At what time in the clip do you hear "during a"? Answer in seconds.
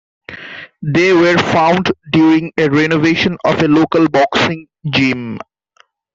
2.11-2.69